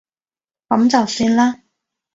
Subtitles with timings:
[0.67, 1.61] 噉就算啦